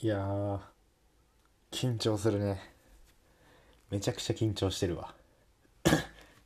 [0.00, 0.60] いやー
[1.72, 2.60] 緊張するね。
[3.90, 5.12] めちゃくちゃ緊張してるわ。
[5.90, 5.90] っ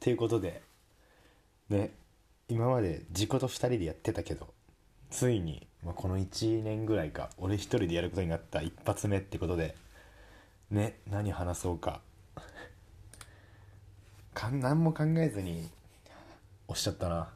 [0.01, 0.63] ていうことで
[1.69, 1.91] ね
[2.49, 4.55] 今まで自己と2人でやってたけど
[5.11, 9.77] ついに、まあ、この1年ぐらいか俺一人でやることになった一発目ってことで
[10.71, 12.01] ね何話そうか。
[14.33, 15.69] か何も考えずに
[16.69, 17.35] 押しゃったな。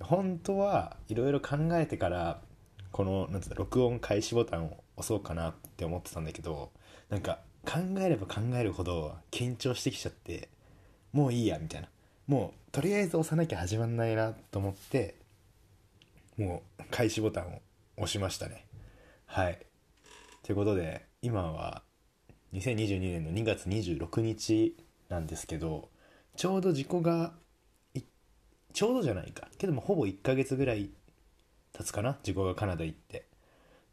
[0.00, 2.42] 本当はいろいろ考えてから
[2.92, 6.70] このなんつうの録音開始ボタンを押そうかなって思ってたんだけど
[7.08, 10.48] なんか考えれば考えるほど緊張してきちゃって
[11.12, 11.88] もういいやみたいな。
[12.26, 15.14] もうとりあえず押さなきゃ始まんないなと思って
[16.36, 17.60] もう開始ボタンを
[17.96, 18.66] 押しましたね。
[19.26, 19.58] はい。
[20.42, 21.82] ということで今は
[22.52, 24.76] 2022年の2月26日
[25.08, 25.88] なんですけど
[26.36, 27.32] ちょうど事故が
[28.72, 29.48] ちょうどじゃないか。
[29.56, 30.90] けどもほぼ1ヶ月ぐらい
[31.72, 32.18] 経つかな？
[32.22, 33.26] 事故がカナダ行って。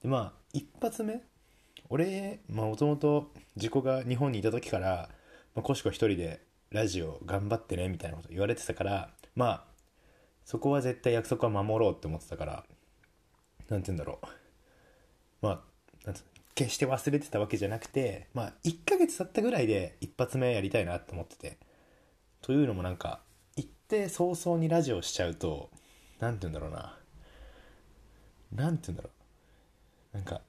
[0.01, 1.23] でまあ一発目？
[1.89, 5.09] 俺もともと事故が日本にいた時から、
[5.55, 9.63] まあ、コシコ一人でラジオ頑張ってねみたいなこと言われてたからまあ
[10.45, 12.63] そこは絶対約束は守ろうって思ってたから
[13.67, 14.27] なんて言うんだろう。
[15.41, 15.63] ま
[16.05, 16.13] あ
[16.53, 21.57] 決して忘れてたわけじゃなくてまあ1ヶ月経ったぐらいで一発目やりたいなって思ってて
[22.43, 23.21] というのもなんか
[23.55, 25.71] 行って早々にラジオしちゃうと
[26.19, 26.99] なんて言うんだろうな。
[28.53, 29.13] なんて言うんだろう。
[30.13, 30.41] なんか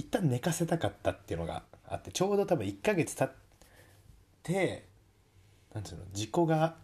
[0.00, 3.30] 一旦寝かせたかったっていうのがあってちょうど多分1ヶ月経っ
[4.42, 4.88] て
[5.74, 6.76] なんていうの自己が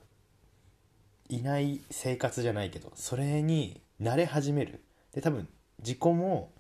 [1.31, 4.83] いない生活じゃないけどそれに慣れ始める。
[5.15, 6.53] で多分自己も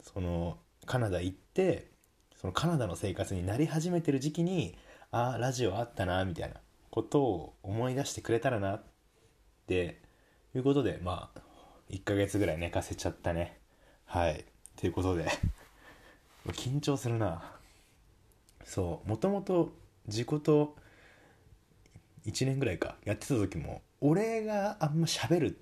[0.00, 1.90] そのカナダ行って
[2.34, 4.78] そのカナダの生活になり始めてる時期に
[5.10, 6.54] ああラジオあったなみたいな
[6.90, 8.82] ことを思い出してくれたらなっ
[9.66, 10.00] て
[10.54, 11.40] いうことでまあ
[11.90, 13.58] 1ヶ月ぐらい寝かせちゃったね。
[14.06, 14.46] はい。
[14.80, 15.26] ということで。
[16.48, 17.52] 緊張するな。
[18.64, 19.08] そう。
[19.08, 19.74] もともと
[20.06, 20.74] 自己と
[22.24, 25.60] 1年ぐらいかやってた時も俺があんま喋る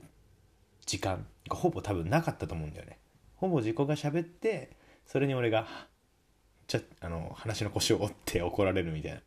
[0.87, 2.99] 時間がほぼ多分なかったと思うんだよね。
[3.35, 5.67] ほぼ自己が喋ってそれに俺が
[6.69, 9.21] ちょあの話の腰を折って怒られるみたいな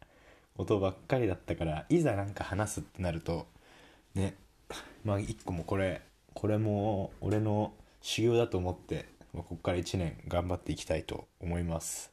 [0.55, 3.45] ことばっかりだったからいざなんか話すってなると
[4.15, 4.35] ね。
[5.03, 6.01] まあ一個もこれ
[6.33, 12.11] これも俺の修行だと思ってまここから1年頑張っていきたいと思います。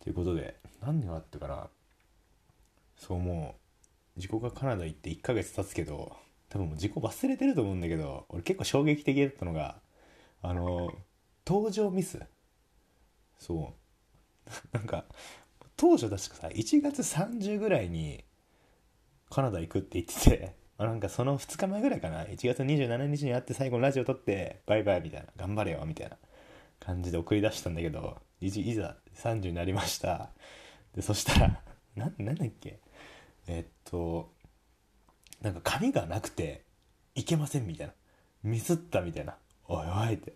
[0.00, 1.68] ということで何があったかな
[2.96, 3.56] そうも
[4.16, 6.16] う自己がカナダ行って1ヶ月経つけど
[6.48, 9.80] 多分もう自己忘れてると思うんだけど俺結構衝撃的だったのが
[10.42, 10.92] あの
[11.46, 12.20] 登場ミス。
[13.38, 14.70] そう。
[14.72, 15.04] なんか
[15.76, 18.24] 当初確かさ1月30ぐらいに
[19.30, 22.24] カナダ行くって言っててあなんかその2日前ぐらいかな。
[22.24, 25.26] 1月27日に会って最後のラジオ撮ってバイバイみたいな。
[25.36, 26.16] 頑張れよみたいな
[26.78, 30.30] 感じで送り出したんだけどいいざ30になりました。
[30.94, 31.60] でそしたら
[31.96, 32.78] なんだっけ？
[33.48, 34.32] えっと
[35.42, 36.64] なんか紙がなくて
[37.14, 37.92] いけませんみたいな。
[38.44, 39.36] ミスったみたいな。
[39.66, 40.34] おいおいって。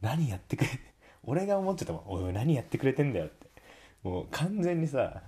[0.00, 0.70] 何やってくれ
[1.24, 2.02] 俺が思ってたもん。
[2.06, 3.48] おいおい何やってくれてんだよって。
[4.04, 5.22] もう完全にさ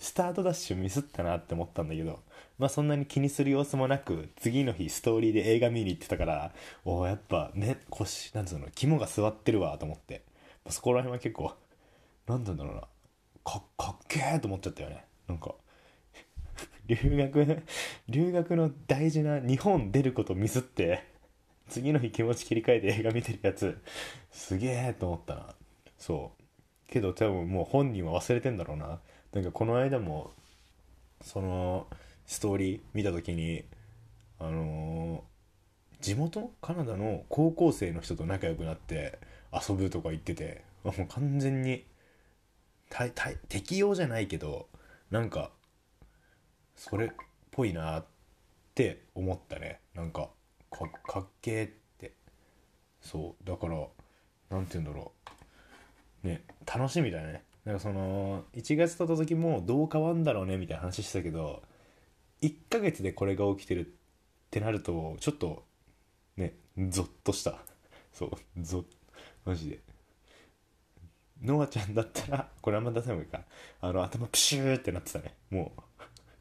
[0.00, 2.18] スタートダッシュミスったなって思ったんだけど
[2.58, 6.52] まあそんなに気にする様子もなく次の日ストーリーで映画見に行ってたから
[6.84, 10.28] おおやっぱね腰なんつうの肝が座ってるわと思って。
[10.68, 11.52] そこら辺は結構
[12.26, 12.82] なんだろうな。
[13.42, 15.04] かかっけえと思っちゃったよね。
[15.26, 15.54] なんか
[16.86, 17.62] 留学
[18.08, 21.04] 留学の大事な日本出ることミスって
[21.68, 23.80] 次の日気持ち切り替えて映画見てるやつ
[24.30, 25.54] すげえと思ったな。
[25.98, 26.42] そう。
[26.92, 29.00] けど多分もう本人は忘れてんだろうな。
[29.32, 30.32] なんかこの間も
[31.22, 31.86] その
[32.26, 33.64] ストーリー見た時に
[34.38, 39.18] あのー、地元カナダの高校生の人と仲良くなって
[39.52, 41.84] 遊ぶとか言っててもう完全に
[43.48, 44.66] 適用じゃないけど
[45.10, 45.50] なんか
[46.74, 47.10] それっ
[47.50, 48.04] ぽいなっ
[48.74, 49.80] て思ったね。
[49.94, 50.30] なんか
[50.70, 51.66] かかっけえっ
[51.98, 52.12] て。
[53.02, 53.86] そうだから
[54.48, 55.12] 何て言うんだろ
[56.24, 56.26] う。
[56.26, 57.42] ね楽しみだね。
[57.64, 61.62] なんかその1月経った時もどう変わんだろうねみたいな話してたけど
[62.42, 63.90] 1ヶ月でこれが起きてるっ
[64.50, 65.64] てなるとちょっと
[66.36, 66.54] ね
[66.88, 67.58] ゾッとした。
[68.12, 68.30] そう
[68.60, 68.84] ゾッ
[69.44, 69.80] マジで。
[71.42, 73.42] ノアちゃんだったらこれあんま出せないか。
[73.80, 75.34] あの頭プシューってなってたね。
[75.50, 75.72] も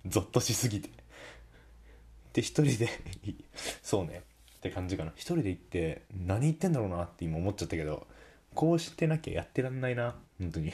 [0.05, 0.89] うゾッとしすぎて。
[2.33, 2.89] で一人で
[3.81, 4.23] そうね。
[4.57, 5.11] って感じかな。
[5.15, 8.07] 一人で行って何言ってんだろうなって今思っちゃったけど
[8.53, 10.73] こうしてなきゃやってらんないな本当に。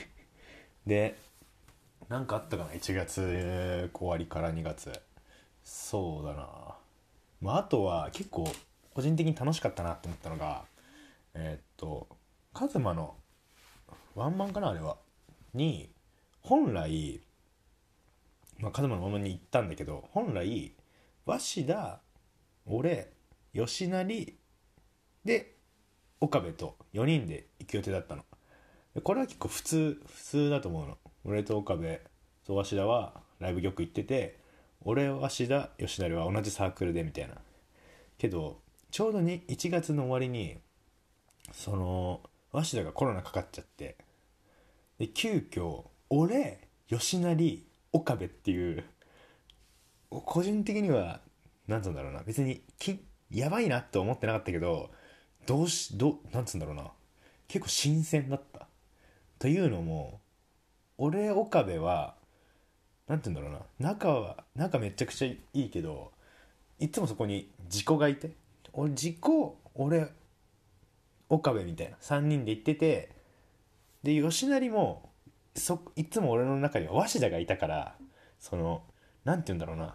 [0.86, 1.18] で
[2.08, 4.92] 何かあったかな？1月終わりから2月
[5.64, 6.46] そうだな。
[7.40, 8.48] まああとは結構
[8.94, 10.62] 個人的に楽しかったなって思ったのが
[11.34, 12.06] えー、っと
[12.54, 13.14] カズマの
[14.14, 14.96] ワンマンかなあれは？
[15.54, 15.90] に
[16.42, 17.20] 本来
[18.58, 20.72] まあカズマのままに行ったんだけど本来
[21.26, 22.00] 鷲田
[22.66, 23.10] 俺
[23.52, 24.34] 吉成
[25.24, 25.56] で
[26.20, 28.24] 岡部と4人で行く予定だったの。
[29.02, 30.98] これは結構普通普通だと思うの。
[31.24, 32.00] 俺と岡部
[32.46, 34.38] と鷲田はライブ局行ってて
[34.82, 37.34] 俺鷲田吉成は同じサークルでみたいな。
[38.18, 38.60] けど
[38.90, 40.56] ちょうどに1月の終わりに
[41.52, 42.20] その
[42.52, 43.96] 鷲田がコロナかかっちゃって
[44.98, 48.84] で急遽俺吉成岡部っていう
[50.08, 51.20] 個人的には
[51.66, 52.22] 何つうんだろうな。
[52.22, 53.00] 別にき
[53.30, 54.90] やばいなって思ってなかったけど
[55.46, 56.92] どうしどなんつうんだろうな。
[57.48, 58.68] 結構新鮮だった。
[59.38, 60.20] というのも
[60.98, 62.14] 俺岡部は
[63.06, 63.90] なんて言うんだろうな。
[63.90, 66.12] 仲は仲めちゃくちゃいいけど
[66.78, 68.32] いつもそこに自己がいて
[68.72, 69.16] 俺自己
[69.74, 70.08] 俺
[71.28, 73.10] 岡部みたいな3人で行ってて
[74.02, 75.10] で吉成も
[75.54, 77.94] そいつも俺の中には鷲田がいたから
[78.38, 78.82] その
[79.24, 79.94] なんて言うんだろうな。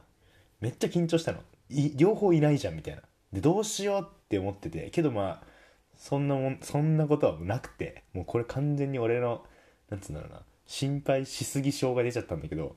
[0.59, 1.39] めっちゃ緊張したの。
[1.69, 3.01] い両方いないじゃんみたいな。
[3.33, 5.50] でどうしようって思っててけどまあ
[6.01, 9.45] そんなもんそんなことはなくてもうこれ完全に俺の
[9.91, 12.75] なんつうんだろうな心配しすぎ症が出ちゃったんだけど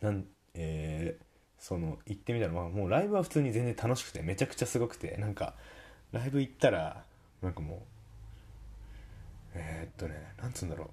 [0.00, 0.24] なん
[0.54, 1.24] えー、
[1.56, 5.54] その行ってみたら、まあ、もうライブは普通に全然楽しくてめちゃくちゃすごくてなんか
[6.10, 7.04] ライブ行ったら
[7.42, 7.78] なんかもう
[9.54, 10.88] えー、っとねなんつうんだろう。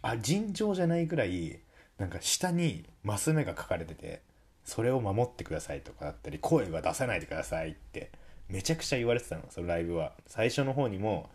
[0.00, 1.60] あ尋常じゃないぐらい
[1.98, 4.22] なんか下にマス目が書かれてて
[4.64, 8.10] それを守ってくださいとかだったり声は出さないでくださいって
[8.50, 10.12] めちゃくちゃ言われてたのそのライブは。
[10.26, 11.30] 最初の方にも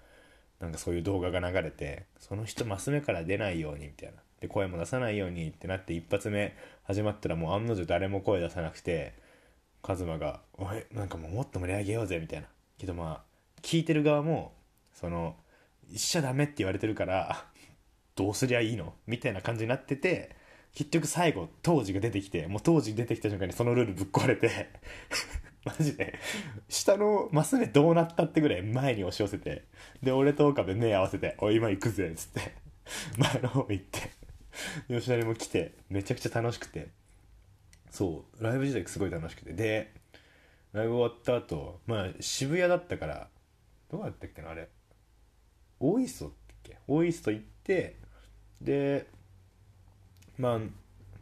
[0.59, 4.15] なんかそういう動画が流れてその人マス目から出ないようにみたいな。
[4.41, 9.13] で声も出さないようにってなって一発目始まったらもう案の定誰も声出さなくて
[9.81, 12.47] カズマが「おいなんかもうもっと盛り上げようぜ」みたいな。
[12.77, 13.23] けどまあ
[13.62, 14.53] 聞いてる側も
[14.94, 15.35] その
[15.95, 17.45] 「しちゃダメ」って言われてるから
[18.15, 18.94] どうすりゃいいの？
[19.07, 20.35] みたいな感じになってて
[20.73, 24.69] 結局最後当時が出てきてもう当時出てきた瞬間にそのルールぶっ壊れて
[25.65, 26.19] マジで。
[26.69, 29.65] 下のマス目どうなったってぐらい前に押し寄せて。
[30.01, 32.53] で俺と岡部目合わせて「おい今行くぜ」っつって。
[33.17, 34.12] 前の方行って。
[34.88, 36.89] 吉成も来てめちゃくちゃ楽しくて。
[37.89, 39.53] そうライブ自体すごい楽しくて。
[39.53, 39.91] で
[40.71, 43.29] ライブ終わった後まあ渋谷だったから
[43.89, 44.69] どうやったっけなあれ。
[45.79, 46.33] 大磯だっ
[46.63, 46.77] け？
[46.88, 47.97] 大磯行って
[48.62, 49.07] で
[50.38, 50.59] まあ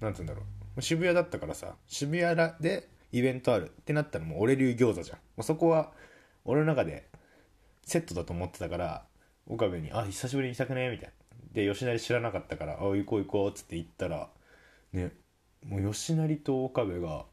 [0.03, 0.41] なんつうんだろ
[0.75, 0.81] う。
[0.81, 5.17] 渋谷だったからさ渋谷でイベントあるってなったらもう俺流餃子じゃん。
[5.17, 5.91] もうそこは
[6.43, 7.07] 俺の中で
[7.85, 9.05] セットだと思ってたから
[9.47, 11.13] 岡部に「あ久しぶりに行きたくね」みたいな。
[11.53, 14.29] で吉成知らなかったから「あ行こう行こう」っつって行ったら
[14.91, 15.11] ね
[15.63, 17.25] もう吉成と岡部が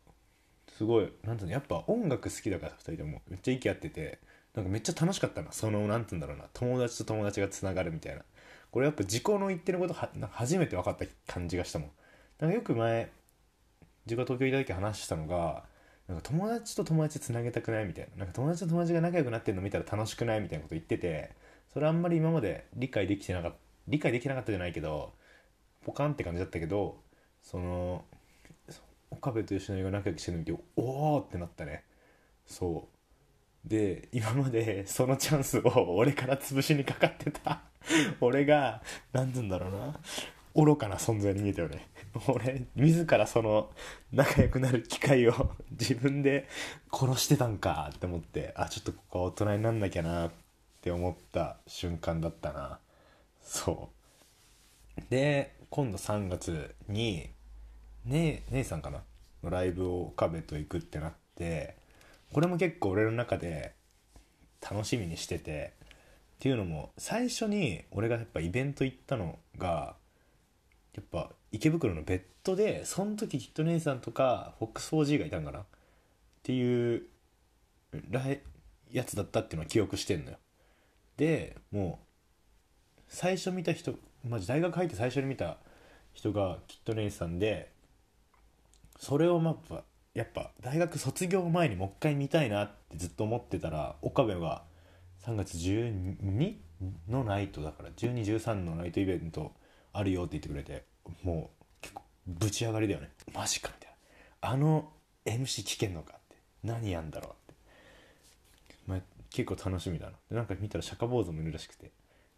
[0.68, 3.22] すごいなんてうのやっぱ音楽好きだから2人とも。
[3.28, 4.18] めっちゃ息合ってて
[4.54, 8.22] なんかめっちゃ楽しかったなそのなんて言うんだろうな友達と友達がつながるみたいな。
[8.70, 11.90] これやっぱ自己の言ってることは初めて分かった感じがしたもん。
[12.38, 13.10] なんかよく前
[14.06, 15.64] 自己東京いた時話したのが
[16.10, 18.18] なんか友達と友達つなげたくないみたいな。
[18.18, 21.30] なんか友達と友達が仲良くなってるの見たら楽しくないみたいなこと言ってて
[21.72, 25.12] それあんまり今まで理解できてなかった理解できなかったじゃないけど
[25.84, 27.00] ポカンって感じだったけど
[27.42, 28.04] その
[29.10, 31.84] 岡部と吉野が仲良くしてるの見ておおってなったね。
[32.46, 32.88] そ
[33.64, 33.68] う。
[33.68, 37.62] で今までそのチャンスを俺から潰しにかかってた。
[38.20, 40.00] 俺が何て言うんだろうな。
[40.54, 41.88] 愚かな存在に見えたよね。
[42.28, 43.70] 俺自らその
[44.12, 46.48] 仲良くなる機会を 自分で
[46.92, 50.32] 殺してたんかって思ってあちょっとここは大人になんなきゃなっ
[50.80, 52.80] て思った瞬間だったな。
[53.42, 53.90] そ
[54.98, 55.02] う。
[55.08, 57.30] で今度3月に
[58.04, 59.04] ね姉さんかな？
[59.42, 61.76] のライブを岡部と行くってなって
[62.32, 63.74] これも結構俺の中で
[64.60, 65.72] 楽しみにしてて
[66.36, 69.94] っていうのも最初に俺がやっぱイベント行ったのが
[70.94, 75.60] やっぱ池袋のベッドでその時きっと姉さんとか FOX4G がいたんかな？
[75.60, 75.64] っ
[76.42, 77.06] ていう
[78.90, 80.38] やつだったっていうのは記憶してんのよ。
[81.16, 83.94] でもう最初見た人
[84.28, 85.58] マジ大学入って最初に見た
[86.12, 87.70] 人がきっと姉さんで
[88.98, 89.82] それをまあ
[90.14, 94.62] やっぱ大学卒業前にもう一回見たいなってずっと思ってたら岡部が
[95.24, 96.54] 3月12
[97.08, 99.52] のナイトだから1213のナイトイベント
[99.92, 100.84] あるよって言ってくれて
[101.22, 103.10] もう結構ぶち上がりだよね。
[103.34, 103.94] マジかみたい
[104.42, 104.50] な。
[104.50, 104.92] あの
[105.24, 106.36] MC 聞けんのかって。
[106.62, 107.54] 何やんだろうって、
[108.86, 110.12] まあ、結構楽しみだな。
[110.30, 111.90] でなんか見たら釈迦坊主もいるらしくて。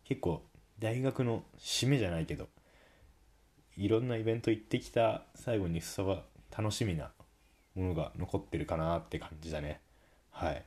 [0.05, 0.43] 結構
[0.79, 2.49] 大学の締めじゃないけど
[3.77, 6.25] いろんなイベント行ってきた最後にそば
[6.57, 7.13] 楽しみな
[7.75, 9.81] ものが残ってるかなって感じだね。
[10.31, 10.57] はい。
[10.57, 10.63] っ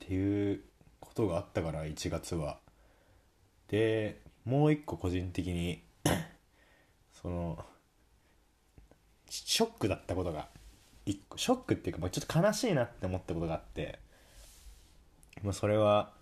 [0.00, 0.60] ていう
[0.98, 2.58] ことがあったから1月は。
[3.68, 5.82] でもう一個個人的に
[7.12, 7.64] その
[9.28, 10.48] ショックだったことが
[11.06, 14.00] 一個ショックっていうか、まあ、ちょっと悲しいなって思ったことがあって
[15.42, 16.12] まあ、それは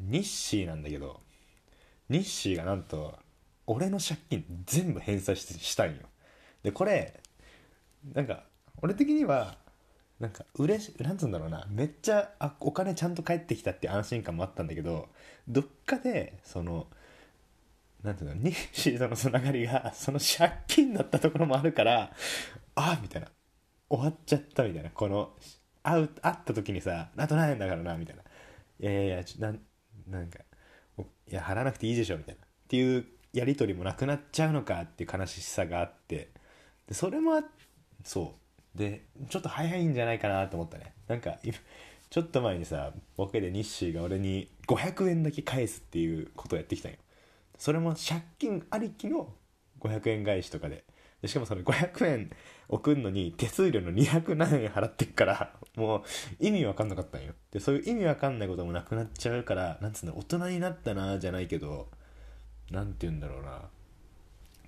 [0.00, 1.20] ニッシーなんだけど
[2.08, 3.14] ニッシーがなんと
[3.66, 6.02] 俺の借金全部返済ししたんよ。
[6.62, 7.20] でこれ
[8.14, 8.44] なんか
[8.80, 9.56] 俺的には
[10.18, 15.08] なんか嬉しなんつうんだろうなめっちゃあお金ちゃんと返ってきたって安心感もあったんだけど
[15.46, 16.88] どっかでその
[18.02, 18.36] なんていうの？
[18.36, 22.12] ニッシーとのつながりがその借金だったところもあるから
[22.74, 23.28] あみたいな。
[23.90, 24.90] 終わっちゃったみたいな。
[24.90, 25.30] この
[25.82, 28.22] 会う会った時にさあと何円だからなみたいな。
[28.80, 29.52] いやいやいやちな
[30.06, 30.38] なんか
[30.98, 32.42] いや払わなくていいでしょみたいな。
[32.44, 36.30] っていうやり取りもなくなっちゃうのかっていう悲しさがあって。
[36.86, 37.42] でそれもあ
[38.04, 38.36] そ
[38.74, 38.78] う。
[38.78, 40.94] でちょっと早いんじゃないかなと思ったね。
[41.08, 41.38] なんか
[42.10, 46.98] ちょっと前にさボケでニッシーが俺に500円だけ返すっていうことをやってきたんよ。
[47.58, 49.34] それも借金ありきの
[49.80, 50.84] 500円返しとかで。
[51.20, 52.30] でしかもその500円
[52.68, 56.02] 送るのに手数料の200何円払ってっからもう
[56.38, 57.32] 意味わかんなかったんよ。
[57.50, 61.88] でそういう意味わかんないこともなくなっちゃうからなんつうの大人になったなじゃないけど
[62.70, 63.62] 何て言うんだろうな。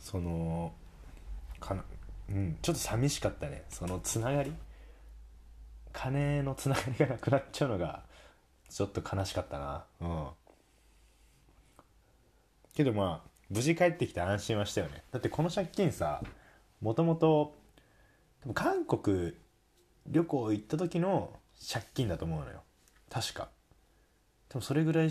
[0.00, 0.74] その
[1.60, 1.84] かな
[2.30, 3.64] うんちょっと寂しかったね。
[3.68, 4.52] そのつながり。
[5.92, 8.04] 金のつながりがなくなっちゃうのが
[8.68, 9.84] ちょっと悲しかったな。
[10.00, 10.26] うん。
[12.84, 15.02] けどまあ無事帰ってきて安心はしたよね。
[15.12, 16.22] だってこの借金さ
[16.80, 17.58] もともと
[18.54, 19.34] 韓国
[20.06, 21.38] 旅行行った時の
[21.72, 22.62] 借金だと思うのよ。
[23.10, 23.50] 確か。
[24.48, 25.10] 多分それぐらい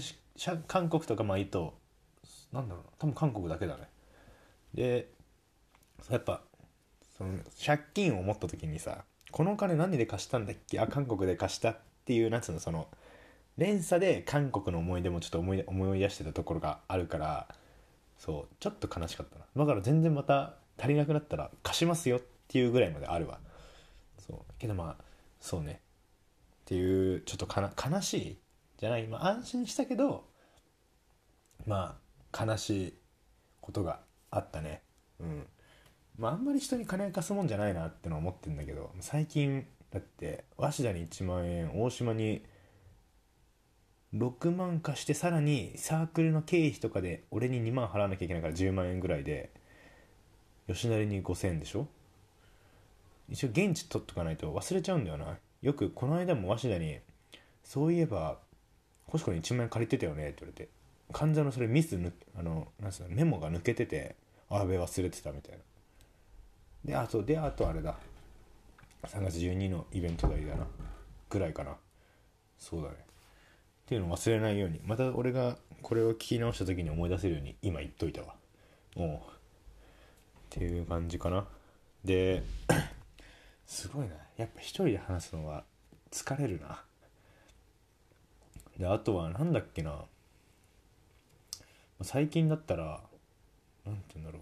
[0.67, 1.77] 韓国とかまあいいと
[2.51, 2.89] なんだろうな。
[2.97, 3.83] 多分韓国だけだね。
[4.73, 5.11] で
[6.09, 6.41] やっぱ
[7.17, 10.79] その借金を持った時にさこのお金何で貸したんだっけ？
[10.79, 12.88] あ韓国で貸したっていうなんつうのその
[13.57, 17.47] 連鎖で韓国の思い出もちょっと思い思い出してたところがあるから
[18.19, 19.45] そうちょっと悲しかったな。
[19.55, 23.39] だから全然また足りなくなったら貸しますよっていうぐらいまであるわ。
[24.19, 24.53] そう。
[24.59, 25.03] けどまあ
[25.39, 25.81] そうね。
[26.61, 27.47] っていうちょっと
[27.89, 28.38] 悲しい
[28.77, 30.25] じゃない、まあ、安心したけど
[31.65, 31.97] ま
[32.31, 32.93] あ悲しい
[33.61, 34.83] ことがあったね。
[35.19, 35.47] うん。
[36.17, 42.43] まああんまり人に金貸すもんじゃないなってのは思ってんだけど最近だって鷲田に1万円大島に
[44.15, 49.51] 6万貸してさらにサークルの経費とかで俺に2万払わなきゃいけないから10万円ぐらいで
[50.67, 51.87] 吉成に5000円でしょ
[53.29, 56.99] 一応現地取っとかないと忘れちゃうんだよなよくこの間も鷲田に
[57.63, 58.39] 「そういえば
[59.07, 60.69] 星子に1万円借りてたよね」って言われて
[61.11, 61.97] 患者のそれミス
[62.35, 64.15] あのなんすかメモが抜けてて
[64.49, 65.59] 「あべ忘れてた」みたいな
[66.85, 67.97] であとであとあれだ
[69.03, 70.67] 3月12のイベント代だな
[71.29, 71.77] ぐらいかな
[72.57, 73.08] そうだね
[73.89, 74.79] っていうのを忘れないように。
[74.86, 78.36] また俺がこれを聞き直した時に思い出せるように今言っといたわ。
[78.96, 79.15] おう。
[79.15, 79.19] っ
[80.51, 81.48] ていう感じかな。
[82.05, 82.43] で
[83.65, 84.13] すごいな。
[84.38, 85.63] やっぱ一人で話すのは
[86.12, 86.84] 疲れるな。
[88.77, 90.03] であとは何だっけな。
[92.03, 93.01] 最近だったら
[93.88, 94.41] 何て言うんだろう。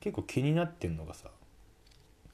[0.00, 1.30] 結構気になってんのがさ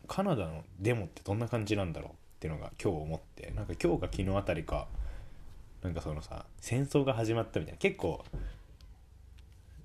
[0.08, 3.52] カナダのデモってどんな感じなんだろうっていうのが今日思って。
[3.54, 4.88] なんか今日か昨日あたりか
[5.82, 7.78] なんかそのさ戦争が始まったみたいな。
[7.78, 8.24] 結構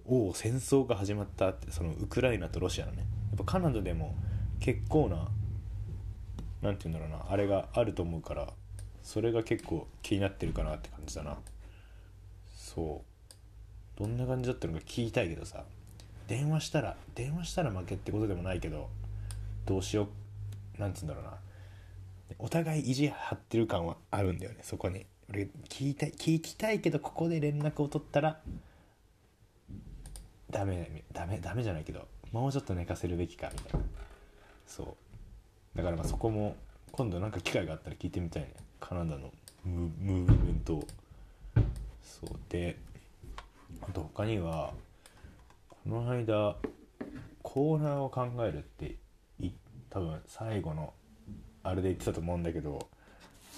[0.05, 2.99] おお戦争が始まったってそのウクライナとロシアのね。
[2.99, 3.03] や
[3.35, 4.15] っぱカナダでも
[4.59, 5.27] 結構な
[6.61, 8.47] 何て言うんだろうなあれがあると思うから
[9.03, 11.37] それが結構気になってるかなって感じだな。
[12.55, 13.99] そう。
[13.99, 15.63] どんな感じだったのか聞きたいけどさ。
[16.27, 18.89] 電話したら電話したら負けってことでもないけど
[19.65, 20.09] どうしよ
[20.77, 21.37] うなんつうんだろうな。
[22.37, 25.05] お互い意地張ってる感はあるんだよねそこに。
[25.29, 28.39] 俺聞きたい聞きたいけどここで連絡を取ったら
[30.49, 33.85] ダメダメダメじゃないけどもうちょっと寝かせるべきかみたいな。
[34.65, 35.77] そう。
[35.77, 36.55] だからまあそこも
[36.91, 38.53] 今度なんか機会があったら聞いてみたいね。
[38.79, 39.31] カナダの
[39.65, 40.87] ムーブメントを。
[42.01, 42.29] そう。
[42.49, 42.77] で
[43.81, 44.73] あと他には
[45.69, 46.55] この間
[47.43, 48.95] コーナーを考えるって
[49.89, 50.93] 多分最後の
[51.63, 52.87] あれで言ってたと思うんだけど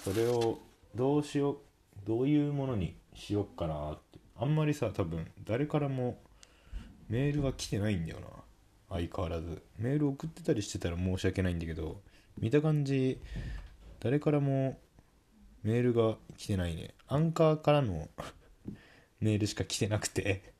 [0.04, 0.58] それを
[0.94, 1.56] どうしよう
[2.04, 6.18] どういうものにしよっかなってあんまりさ多分誰からも
[7.08, 8.26] メールが来てないんだよな。
[8.88, 9.62] 相変わらず。
[9.78, 12.00] メール送ってたりしてたら申し訳ないんだけど
[12.38, 13.20] 見た感じ
[14.00, 14.78] 誰からも
[15.62, 16.94] メールが来てないね。
[17.06, 18.08] アンカーからの
[19.20, 20.54] メールしか来てなくて。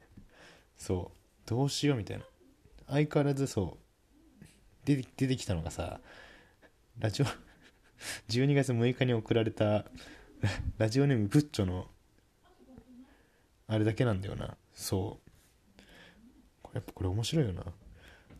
[0.76, 1.48] そう。
[1.48, 2.24] どうしようみたいな。
[2.86, 4.44] 相変わらずそう。
[4.84, 6.00] 出て出てきたのがさ
[6.98, 7.26] ラジオ
[8.28, 9.84] 12月6日に送られた
[10.78, 11.86] ラジオネームブッチョの
[13.68, 14.56] あれだけなんだよな。
[14.74, 15.82] そう。
[16.62, 17.62] これやっぱこれ面白いよな。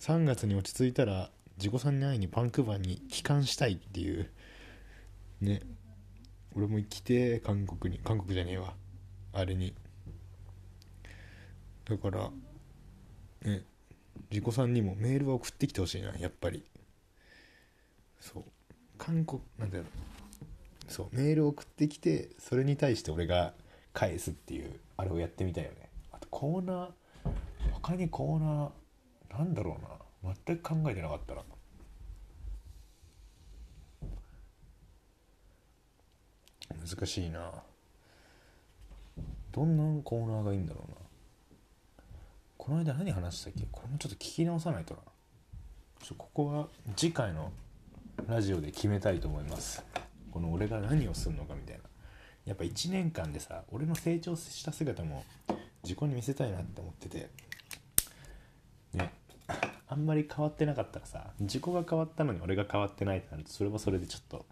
[0.01, 4.31] 3月に落ち着いたら自己さんに会いにバンクーバーに帰還したいっていう。
[5.41, 5.61] ね。
[6.57, 8.03] 俺も来て韓国に。
[8.03, 8.75] 韓国じゃねえわ。
[9.33, 9.75] あれに。
[11.85, 12.31] だから
[13.43, 13.65] ね。
[14.31, 16.65] 自己さんにもメールは送ってきてほしいなやっぱり。
[18.21, 18.45] そう。
[18.99, 19.87] 韓国なんだろう
[20.91, 23.55] そうメール送ってきてそれに対して俺が
[23.93, 25.89] 返すっていうあれをやってみたいよね。
[26.13, 26.89] あとコーナー
[27.73, 29.79] 他にコーナーなんだろ
[30.23, 30.35] うな。
[30.47, 31.43] 全く考えてなかったな。
[36.85, 37.53] 難しいな。
[39.53, 40.97] どんなコーナーがいいんだろうな。
[42.59, 43.65] この間何話したっけ？
[43.71, 45.01] これもちょっと聞き直さないとな。
[46.03, 47.53] ちょここは次回の
[48.27, 49.85] ラジオで決めたいと思います。
[50.31, 51.83] この俺が何をするのかみたいな。
[52.47, 55.25] やっぱ1年間でさ俺の成長した姿も
[55.83, 57.29] 自己に見せたいなって思ってて。
[58.95, 59.13] ね。
[59.89, 64.47] あんまり変わってなかったらさ自己が変わったのに俺が変わってないってなるとそれはそれでちょっと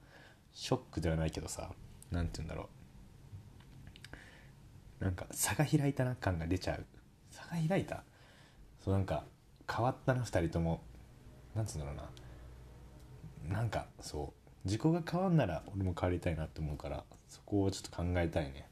[0.52, 1.70] ショックではないけどさ
[2.11, 2.68] 何て言うんだろ
[5.00, 5.04] う。
[5.04, 6.85] なんか差が開いたな感が出ちゃう。
[7.30, 8.02] 差が開いた？
[8.85, 9.25] そうなんか
[9.73, 10.82] 変わったな2人とも。
[11.54, 11.97] なんつうんだろう
[13.49, 13.58] な。
[13.58, 14.38] なんかそう
[14.68, 18.68] 自己が変わんなら俺も変わりたいなって思うからそこをちょっと考えたいね。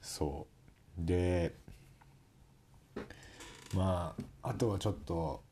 [0.00, 0.46] そ
[0.98, 1.06] う。
[1.06, 1.54] で
[3.74, 5.42] まああとはちょっと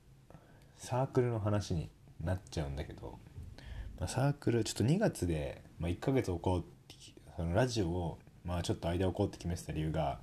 [0.76, 1.90] サークルの話に
[2.24, 3.18] なっちゃうんだけど、
[4.00, 6.94] まあ、サークルちょっと2月で、まあ、1ヶ月置こうって
[7.36, 10.18] そのラジオを、まあ、ちょっと間置こうって決めてた理由が、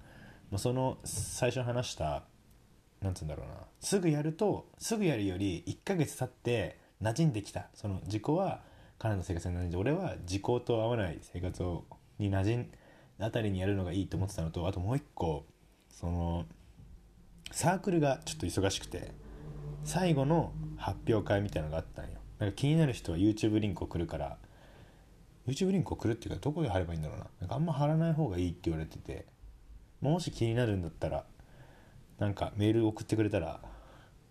[0.49, 2.23] まあ、その最初話した
[3.01, 7.67] なんつうんだろうなすぐやるとすぐやるより1ヶ月経って馴染んできた。
[7.75, 8.61] その自己は
[8.97, 11.85] 彼の生活に馴染んで俺は時効と合わない生活を
[12.19, 12.71] に馴染ん
[13.19, 15.45] あたりにやるのがいいと思ってたのとあともう一個
[15.89, 16.45] その
[17.51, 19.11] サークルがちょっと忙しくて
[19.83, 22.11] 最後の発表会みたいなのがあったんよ。
[22.39, 24.37] なんか気になる人は YouTube リンク送るから
[25.47, 27.25] YouTube リンク送るっていうかどこで貼ればいいんだろうな。
[27.41, 29.25] なんかあんま貼らない方がいいって言われてて
[30.01, 31.25] もし気になるんだったら
[32.19, 33.59] なんかメール送ってくれたら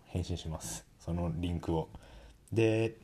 [0.07, 0.85] 返信します。
[0.99, 1.89] そのリンクを。
[2.51, 2.97] で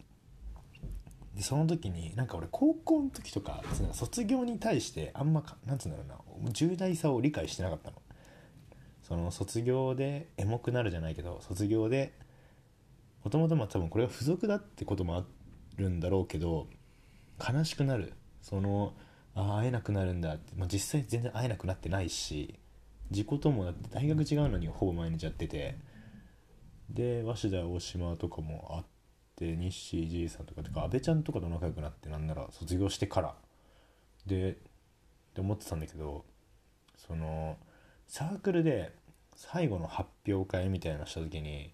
[1.35, 3.63] でその時になんか俺高校の時とか
[3.93, 6.03] 卒業に対してあんまなんつうんだろ
[6.41, 8.01] うな重大さを理解してなかったの。
[9.03, 12.13] その卒業でエモくなるじゃないけど卒業で
[13.23, 15.25] もともと多分これが付属だってこともあ
[15.77, 16.67] るんだろうけど
[17.39, 18.13] 悲しくなる。
[18.41, 18.93] その
[19.35, 22.55] あ会えなくなるんだって、まあ、実際全然会えなくなってないし
[23.11, 25.77] 自己ともだって大学違うのにほぼ毎日やってて
[26.89, 28.98] で早稲田大島とかもあって
[29.45, 33.35] 西じいさんとかとか阿部ちゃんとかと仲良くなってなんなら卒業してから。
[34.25, 34.55] でっ
[35.33, 36.25] て思ってたんだけど
[36.97, 37.57] その
[38.07, 38.93] サークルで
[39.35, 41.71] 最後の発表会みたいなした時に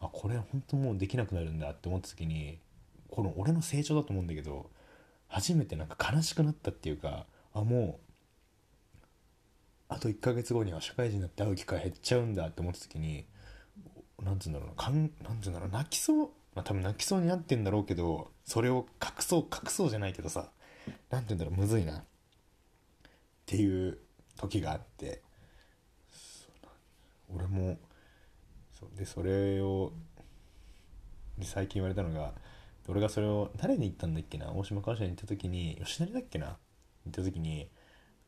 [0.00, 2.58] あこれ本当もうできなくなるんだって思った時に
[3.10, 4.70] この俺の成長だと思うんだけど
[5.28, 9.04] 初めてなんか悲しくなったっていうかあもう
[9.88, 13.26] あと1ヶ月後には社会人になって会う機会減っちゃうんだって思った時に
[14.22, 20.50] なんつうんだろうなかんなんつうんだろう泣きそうまあ多分泣きそうになってんだろうけどそれを隠そう隠そうじゃないけどさ
[21.10, 21.98] なんて言うんだろうむずいな。
[21.98, 22.02] っ
[23.46, 23.98] ていう
[24.36, 25.22] 時があって。
[27.34, 27.78] 俺も
[28.78, 29.90] そでそれを
[31.40, 32.34] 最近言われたのが
[32.86, 34.52] 俺がそれを誰に言ったんだっけな？
[34.52, 36.48] 大島川社に行った時に吉成だっけな？
[36.48, 36.54] 行
[37.08, 37.70] った時に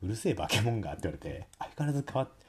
[0.02, 2.43] うるせえ化け物がって言われて相変わらず変わって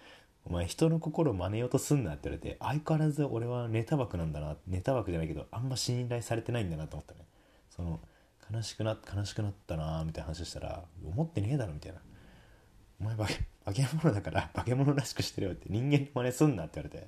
[0.46, 7.26] お前人の心を真似ようとすんなって言われて相変わらず俺はネタ枠なんだなネタ枠じゃないけどあんま信頼されてないんだなと思ったね。
[7.70, 8.00] その
[8.54, 12.00] 悲しくな悲しくなったなみたいな話したら思ってねえだろみたいな。
[13.02, 17.08] お前化け化け物だから化け物らしくしてるよって人間の真似すんなって言われて。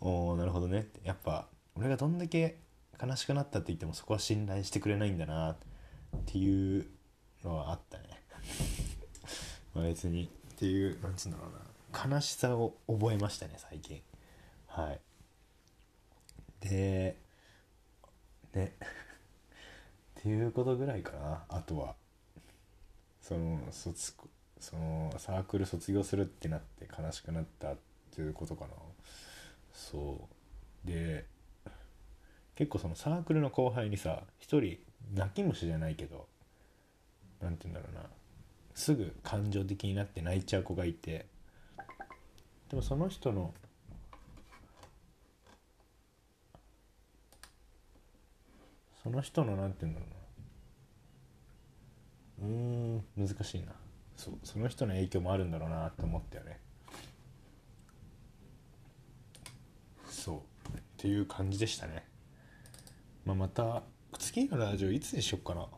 [0.00, 0.80] おおなるほどね。
[0.80, 2.60] ってやっぱ俺がどんだけ
[3.02, 5.56] 悲しくなったって言ってもそこは信頼してくれないんだなっ
[6.26, 6.86] ていう
[7.42, 8.04] のはあったね。
[9.74, 11.63] まあ別にっていうなんつうんだろうな。
[11.94, 14.02] 悲しさを覚えましたね最近。
[14.66, 15.00] はい。
[16.60, 17.16] で
[18.54, 18.74] ね。
[20.20, 21.94] っていうことぐらいかなあとは。
[23.20, 24.12] その卒
[24.60, 27.78] そのサークル卒業するってなって悲しくなったっ
[28.10, 28.72] ていうことかな。
[29.72, 30.28] そ
[30.84, 30.86] う。
[30.86, 31.26] で
[32.54, 34.78] 結構そのサークルの後輩にさ一人
[35.14, 36.28] 泣き虫じゃないけど
[37.40, 38.10] 何て言うんだろうな。
[38.74, 41.26] すぐ感情的になって泣いちゃう子がいて
[42.74, 43.54] でもその人の
[49.00, 50.06] その人のなんて言うんだろ
[52.40, 53.66] うなうん難しいな。
[54.16, 56.58] そその人の影響もあるんだろうなって思ったよね。
[60.10, 60.36] そう。
[60.76, 62.04] っていう感じでしたね、
[63.24, 63.84] まあ、また
[64.18, 65.68] 次のラジオいつにしよっかな。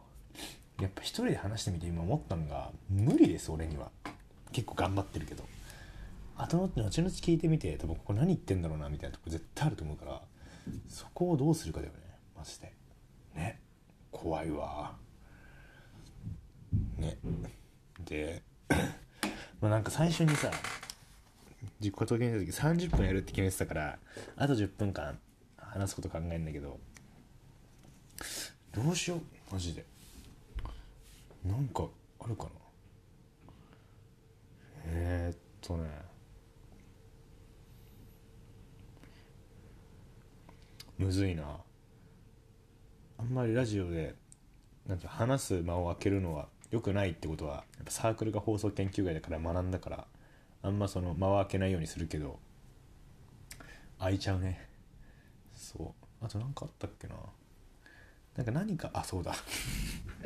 [0.80, 3.90] やっぱ一人で話してみて今思ったのが無理です俺には。
[4.50, 5.44] 結構頑張ってるけど。
[6.36, 10.20] 後々後々聞いてみて多分ここ何言ってんだろうなみたいなとこ絶対あると思うから
[10.88, 11.98] そこをどうするかだよね
[12.36, 12.72] マジで
[13.34, 13.60] ね。
[14.10, 14.96] 怖いわ。
[16.96, 17.18] ね。
[18.04, 18.42] で
[19.60, 20.50] まあなんか最初にさ
[21.80, 23.98] 自己投決めた時30分やるって決めてたから
[24.36, 25.18] あと10分間
[25.56, 26.78] 話すこと考えるんだけど
[28.72, 29.20] どうしよう
[29.52, 29.84] マジで。
[31.44, 31.86] なんか
[32.18, 32.50] あるかな。
[34.86, 36.05] えー、っとね。
[40.98, 41.44] むずいな。
[43.18, 44.14] あんまりラジオで
[44.86, 50.06] なんて話す間を空けるのは良くないってことはやっぱサークルが放送研究会だから学んだから
[50.62, 52.38] あんまその間を空けないようにするけど
[53.98, 54.68] 空いちゃうね。
[55.54, 56.24] そう。
[56.24, 57.14] あと何かあったっけな。
[58.36, 59.34] なんか何かあそうだ。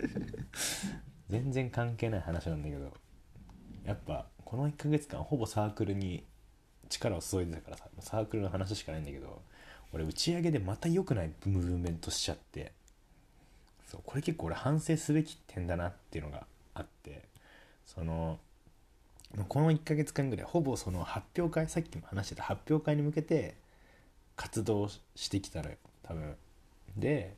[1.29, 2.93] 全然関係ない話なんだけど
[3.85, 6.25] やっぱこの1ヶ月間ほぼサークルに
[6.89, 9.43] 力を注いでたからさサークルの話しかないんだけど
[9.93, 12.73] 俺打ち上げでまた良くないムーブメントしちゃって。
[13.91, 17.29] そうこれ結構俺反省すべき点だなっていうのがあって。
[17.87, 18.39] その
[19.49, 23.57] この1ヶ月間ぐらいほぼその発表会さっきも話してた発表会に向けて
[24.37, 26.37] 活動してきたのよ多分。
[26.97, 27.35] で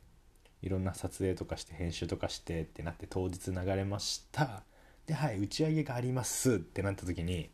[0.61, 4.63] いろんな撮影とかして編集とかしてってなって当日流れました。
[5.07, 7.49] ではい打ち上げがありますってなった時に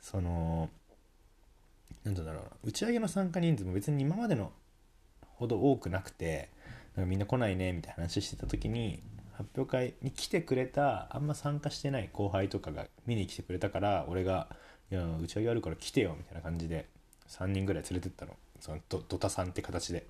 [0.00, 0.68] その
[2.04, 2.50] 何て言うんだろうな。
[2.64, 4.52] 打ち上げの参加人数も別に今までの
[5.20, 6.50] ほど多くなくて
[6.96, 14.48] なんかみんな来ないねみたいな話してた時に発表会に来てくれたあんま参加してない後輩とかが見に来てくれたから俺が
[14.92, 16.88] 「いや打ち上げあるから来てよ」みたいな感じで
[17.28, 18.36] 3人ぐらい連れてったの。
[18.60, 20.06] そのドドタさんって形で。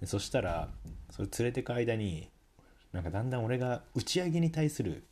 [0.00, 0.70] でそしたら
[1.10, 2.30] それ連れてく間に
[2.92, 5.04] なんかだんだん俺が打ち上げに対する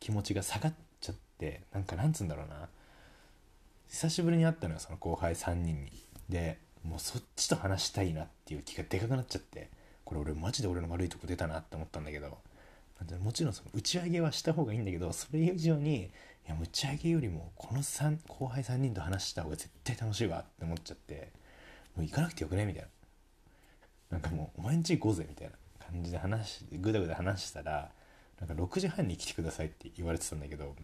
[0.00, 2.68] 気持ちが下がっちゃってなんかなんつうんだろうな。
[3.92, 5.92] 久しぶりに会ったのよその後輩3人に
[6.26, 9.68] でもうそっちと話したいなっていう気がでかくなっちゃって。
[10.04, 12.38] これ俺マジで俺の悪いとこ出たなって思ったんだけど。
[13.22, 16.10] もちろんその打ち上げはした方がいいんだけどそれ以上にい
[16.48, 21.30] や打ち上げよりもこの3後輩3人と話した方が絶対楽しいわって思っちゃって。
[21.94, 22.88] もう行かなくてよくねみたいな。
[24.12, 27.90] なんかもうお前んち行こうぜみたいな感じで話ぐだぐだ話したら
[28.40, 30.74] なんか6時半に来てくださいって言われてたんだけど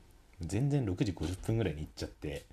[0.42, 2.44] 全然6時50分ぐらいに行っちゃって。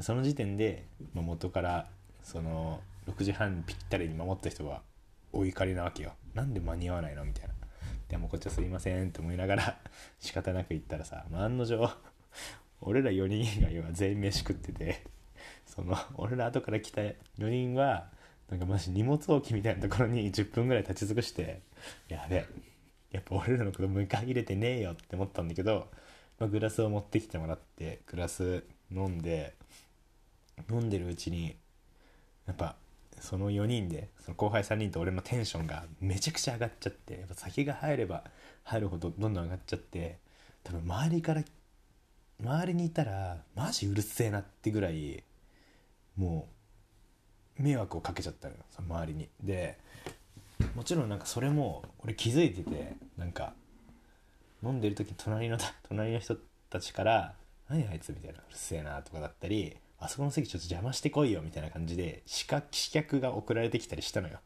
[0.00, 1.88] その時点で、まあ、元から
[2.22, 4.82] その6時半ぴったりに守った人は
[5.32, 6.12] お怒りなわけよ。
[6.34, 7.24] なんで間に合わないの？
[7.24, 7.54] みたいな。
[8.08, 9.78] でもこっちはすいませんって思いながら
[10.20, 11.90] 仕方なく行ったらさ、まあ、案の定
[12.82, 15.02] 俺ら4人以外は全員飯食ってて
[15.64, 17.14] その俺ら後から来た4
[17.48, 18.10] 人は
[18.50, 21.62] なんかマジ荷物置きみたいなところに10分ぐらい立ち尽くして
[22.08, 22.44] やべ
[23.10, 25.88] やっぱ俺らのこと迎え入れてねえよって思ったんだけど、
[26.38, 29.54] まあ、グラスを持ってきてもらってグラス飲んで
[30.70, 31.56] 飲んでるうちに
[32.46, 32.76] やっぱ
[33.20, 38.24] その4人でその後輩3人と俺のテンションがめちゃくちゃ上がっちゃってやっぱ酒が入れば
[38.64, 40.18] 入るほどどんどん上がっちゃって
[40.64, 41.42] 多分周りから
[42.40, 45.22] 周りにいたらマジうるせえなってぐらい
[46.16, 46.48] も
[47.58, 49.28] う迷惑をかけちゃったのよその周りに。
[49.42, 49.78] で
[50.74, 53.52] もちろんなんかそれも俺気づいててなんか
[54.62, 56.36] 飲んでる時隣の隣の人
[56.70, 57.34] たちから
[57.68, 62.46] 「何あいつ」みたいな「うるせえな」とかだったりあそこの席ちょっと邪魔してこいよみたいな感じで試
[62.90, 64.40] 客が送られてきたりしたのよ。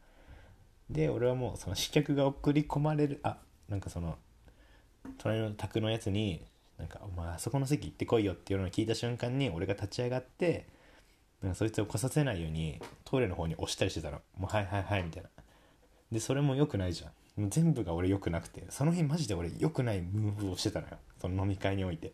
[0.90, 3.38] で俺はもうその試客が送り込まれるあ
[3.68, 4.18] なんかその
[5.18, 6.44] 隣の宅のやつに
[6.78, 10.66] なんか「お前あそこの席行ってこいよ」っていうのを聞いた瞬間に俺が立ち上がって
[11.42, 14.20] なんかそいつを来させないようにトイレの方に押したりしてたの。
[14.36, 15.30] もうはいはいはいみたいな。
[16.12, 17.50] でそれも良くないじゃん。
[17.50, 20.98] 全部が俺良くなくてその日マジで俺良くないムーブをしてたのよ。
[21.20, 22.12] その飲み会において。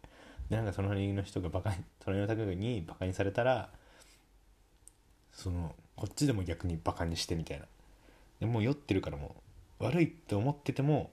[0.52, 3.70] でなんか隣の人がバカに隣の高にバカにされたら
[5.32, 7.64] そのこっちでも逆にバカにしてみたいな。
[8.38, 9.34] でもう酔ってるからも
[9.80, 11.10] う悪いって思ってても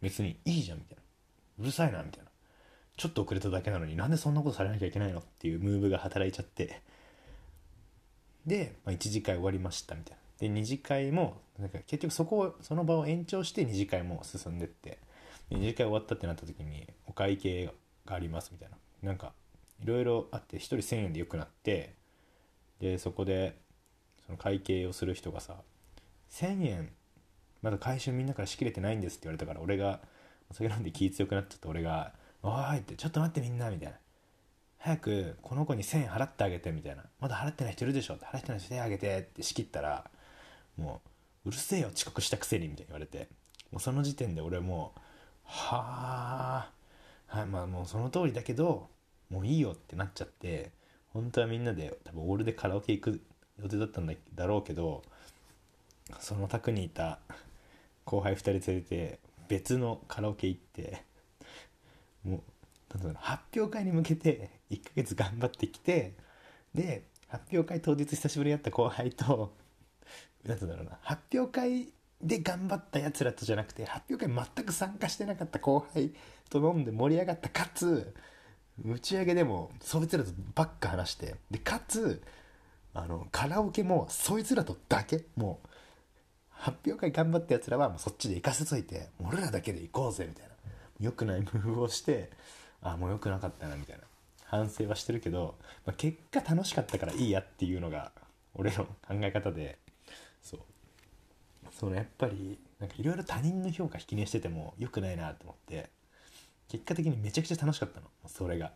[0.00, 1.02] 別にいいじゃんみたいな。
[1.62, 2.30] うるさいなみたいな。
[2.96, 6.80] ちょっと遅れただけなのになんでそんなことされなきゃいけないのっていうムーブが働いちゃって。
[8.46, 10.48] で、まあ、1次会終わりましたみたいな。
[10.48, 14.96] で2次会もなんか結局そこをその場を延長して2次会も進んでって。
[15.50, 17.70] 2次会終わったってなった時にお会計
[18.06, 18.76] がありますみたいな。
[19.02, 19.32] なんか
[19.82, 21.94] いろいろあって1人1000円でよくなって
[22.80, 23.56] でそこで
[24.24, 25.56] その会計をする人がさ
[26.30, 26.92] 1000円
[27.60, 30.00] まだ回収みんなからしきれてないんですって言われたから俺が
[30.50, 32.12] お酒飲んで気強くなっちゃって俺が
[32.42, 33.98] 「おい!」って「ちょっと待ってみんな」みたいな
[34.78, 37.04] 「早くこの子に1000円払ってあげてみたいな。
[37.20, 40.10] まだ払ってない人いるでしょって払ってない人手あげてって仕切ったら
[40.76, 41.00] も
[41.44, 43.28] ううるせえよ遅刻したくせにみたいに言われて。
[43.70, 45.00] もうその時点で俺もう
[45.42, 46.72] はあ
[47.46, 48.88] まあもうその通りだけど
[49.30, 50.70] もういいよってなっちゃって
[51.12, 53.20] 本当はみんなで多分オールでカラオケ行く
[53.62, 55.02] 予定だったんだろうけど
[56.20, 57.18] その宅にいた
[58.04, 61.02] 後輩2人連れて別のカラオケ行って
[62.24, 62.40] もう
[63.16, 66.14] 発表会に向けて1ヶ月頑張ってきて
[66.74, 69.52] で発表会当日久しぶりに会った後輩と
[70.44, 71.88] なんだろうな発表会
[72.24, 76.12] で頑張ったやつらとじゃなくて発表会全く参加してなかった後輩
[76.48, 78.14] と飲んで盛り上がったかつ
[78.82, 82.22] 打ち上げでもそいつらとばっか話してでかつ
[82.94, 85.68] あのカラオケもそいつらとだけもう
[86.50, 90.50] 発表会頑張ったやつらはもうそっちで行かせといて俺らだけで行こうぜみたいな
[91.00, 92.30] 良くないムーブをして
[92.82, 94.04] あもう良くなかったなみたいな
[94.46, 98.12] 反省はしてるけど、まあ、結果楽しかったからいいやっていうのが
[98.54, 99.78] 俺の考え方で
[100.42, 100.60] そう。
[101.78, 105.90] そのやっぱりなんかいろいろ他人の評価引き値してても良くないなと思って
[106.68, 108.06] 結果的にめちゃくちゃ楽しかったの。
[108.26, 108.72] それが。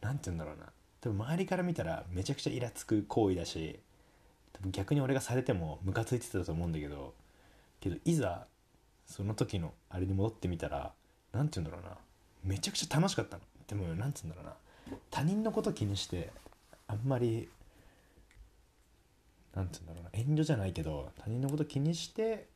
[0.00, 0.66] 何て言うんだろうな。
[1.00, 3.78] 多分周りから見たらめちゃくちゃイラつく行為だし
[4.52, 7.14] 多分逆に俺がされてもムカついてたと思うんだけど
[7.80, 8.46] けどいざ
[9.06, 10.92] その時のあれに戻ってみたら
[11.32, 11.96] 何て言うんだろうな。
[12.44, 13.42] めちゃくちゃ楽しかったの。
[13.66, 14.96] でも何て言うんだろうな。
[15.10, 16.30] 他人のこと気にして
[16.86, 17.48] あんまり
[19.58, 20.10] 何て言うんだろうな。
[20.12, 22.48] 遠慮じゃないけど他人のこと気にして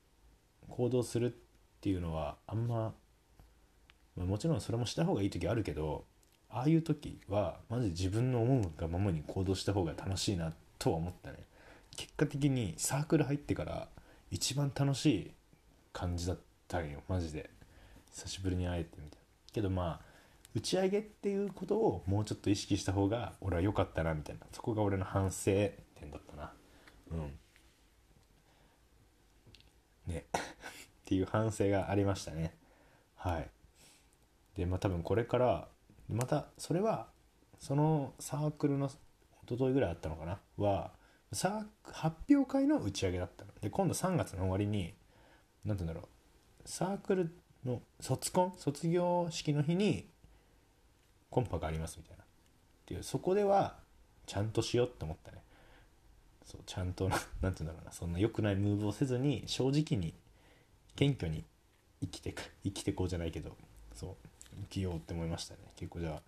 [0.69, 1.37] 行動するっ
[1.81, 2.95] ていうのはあんま、
[4.17, 6.05] まあ、もちろんそれもした方がいい時あるけど
[6.49, 11.39] ああいう時はマジで自分の思うがままに行動した方が楽しいなとは思ったね。
[11.97, 13.89] 結果的にサークル入ってから
[14.31, 15.31] 一番楽しい
[15.93, 16.39] 感じだっ
[16.69, 17.03] たんよ。
[17.09, 17.51] マジで。
[18.13, 20.05] 久しぶりに会えてみたいなけどまあ
[20.55, 24.47] 打ち上げっていうことをもうちょっと意識した方が俺は良かったなみたいな。
[24.53, 25.51] そこが俺の反省
[25.99, 26.53] 点だったな
[27.13, 27.39] うん
[30.07, 30.25] ね
[31.13, 32.55] っていう反省がありましたね。
[33.17, 33.51] はい。
[34.57, 35.69] でまあ多分これから
[36.09, 37.09] またそれは
[37.59, 38.95] そのサークルの一
[39.51, 40.39] 昨日ぐらいあったのかな？
[40.57, 40.93] は
[41.85, 43.51] 発表会の打ち上げだったの。
[43.61, 44.95] で今度3月の終わりに
[45.67, 46.09] 何て言うんだろ
[46.65, 46.69] う。
[46.69, 47.35] サークル
[47.67, 48.53] の卒コン？
[48.57, 50.09] 卒業式の日に
[51.29, 52.25] コンパがありますみたいな。
[52.25, 52.27] っ
[52.87, 53.77] ていうそこでは
[54.25, 55.43] ちゃんとしようって思ったね。
[56.47, 57.93] そうちゃんと何て言うんだろうな。
[57.93, 60.15] そんな良くないムーブをせずに正直に
[60.97, 61.45] 謙虚に
[62.01, 63.57] 生きてく生きてこうじゃないけど
[63.95, 64.17] そう
[64.63, 65.61] 生きようって思いましたね。
[65.77, 66.23] 結構じゃあ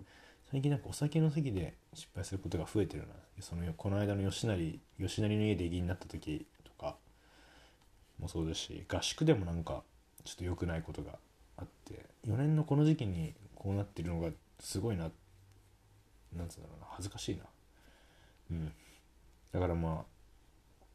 [0.50, 3.14] 最近なんかお酒の席で失敗することが増えてるな。
[3.40, 6.96] そのこの間の吉成吉成の家で議員になった時とか
[8.20, 9.83] もそうですし合宿でもなんか
[10.24, 11.18] ちょっと良くないことが
[11.57, 15.11] あって4年のこの時期にこうなってるのがすごいな
[16.37, 17.42] なんつうんだろうな恥ずかしいな。
[18.50, 18.72] うん。
[19.53, 20.05] だからま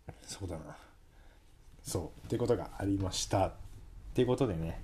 [0.07, 0.77] あそうだな。
[1.83, 3.47] そうってことがありました。
[3.47, 3.51] っ
[4.13, 4.83] てことでね。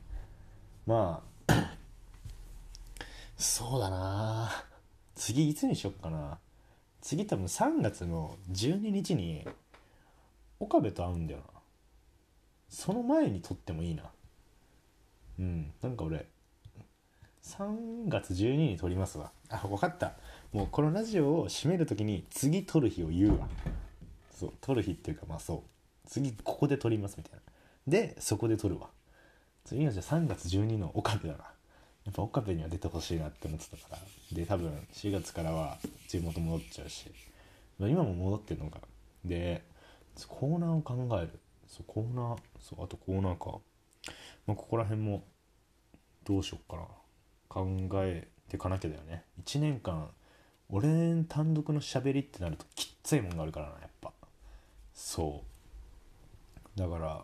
[0.86, 1.78] まあ
[3.38, 4.52] そうだな。
[5.16, 6.40] 次いつにしよっかな。
[7.02, 9.48] 次多分3月の12日に
[10.60, 11.46] 岡部と会うんだよな。
[12.70, 14.04] その前に撮ってもいいな。
[15.38, 16.28] うんなんか俺
[17.44, 19.32] 3月12日に撮りますわ。
[19.50, 20.14] あ分かった。
[20.52, 23.48] もうこのラジオを締める時に次撮る日を言うわ。
[24.32, 25.75] そう撮る日っていうかまあそう。
[26.06, 27.40] 次ここで撮りますみたいな。
[27.88, 28.90] でそこで撮るわ。
[29.64, 31.40] 次はじゃあ3月12の岡部だな。
[32.06, 33.98] やっぱ岡部には出てほしいなって思ってたから。
[34.32, 37.12] で多分4月からは地元戻っちゃうし、
[37.80, 38.80] 今も戻ってるのか。
[39.24, 39.64] で
[40.28, 41.40] コーナーを考える。
[41.68, 43.60] そうコーナーそうあとコーナーか、
[44.46, 45.24] まあ、ここら辺も
[46.24, 46.84] どうしよっかな。
[47.48, 47.68] 考
[48.04, 49.24] えていかなきゃだよね。
[49.44, 50.10] 1年間
[50.70, 54.12] 俺単独のしゃべりってなるときっついもんがあるからなやっぱ。
[54.94, 55.55] そう。
[56.76, 57.24] だから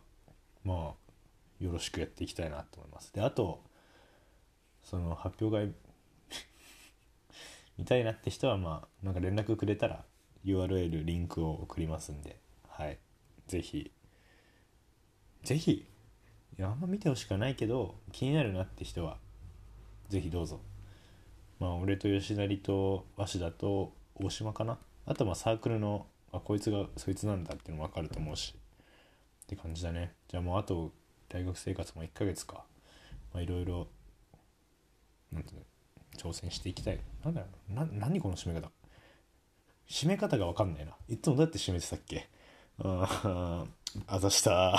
[0.63, 3.13] まあよろしくやっていきたいなと思います。
[3.13, 3.63] であと
[4.83, 5.73] その発表会
[7.77, 10.05] 見たいなって人はまあなんか連絡くれたら
[10.43, 12.37] URL リンクを送りますんで
[12.67, 12.97] はい。
[13.47, 13.91] 是非
[15.43, 15.85] 是非
[16.59, 19.17] あんま見てほしくはないけど気になるなって人は
[20.09, 20.61] 是非どうぞ。
[21.59, 24.79] まあ俺と吉成と鷲田と大島かな。
[25.05, 28.55] あとまあサークルのあこいつがそいつなんだっていうのも分かると思うし。
[29.51, 30.13] って感じだね。
[30.29, 30.91] じゃあもうあと
[31.27, 32.63] 大学生活も1ヶ月か。
[33.35, 33.87] いろいろ
[35.31, 35.65] なんていうの
[36.17, 36.99] 挑戦していきたい。
[37.25, 37.85] なんだろうな。
[37.91, 38.69] 何この締め方。
[39.89, 40.93] 締め方が分かんないな。
[41.09, 42.29] いつもどうやって締めてたっけ？
[42.83, 43.65] あ
[44.07, 44.77] ああざした。